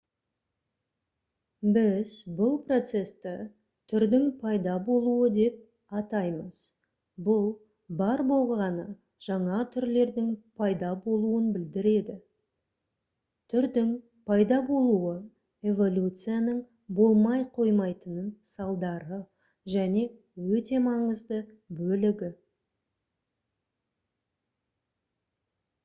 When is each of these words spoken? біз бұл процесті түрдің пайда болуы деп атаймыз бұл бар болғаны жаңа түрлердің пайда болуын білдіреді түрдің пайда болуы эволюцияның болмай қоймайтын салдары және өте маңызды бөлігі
біз 1.73 2.11
бұл 2.37 2.53
процесті 2.69 3.33
түрдің 3.91 4.23
пайда 4.45 4.77
болуы 4.87 5.27
деп 5.35 5.59
атаймыз 5.99 6.61
бұл 7.27 7.45
бар 7.99 8.23
болғаны 8.31 8.85
жаңа 9.27 9.59
түрлердің 9.75 10.31
пайда 10.63 10.89
болуын 11.05 11.51
білдіреді 11.57 12.17
түрдің 13.55 13.93
пайда 14.31 14.59
болуы 14.71 15.13
эволюцияның 15.75 16.65
болмай 17.01 17.47
қоймайтын 17.61 18.33
салдары 18.55 19.23
және 19.77 20.07
өте 20.61 20.83
маңызды 20.89 21.43
бөлігі 21.85 22.35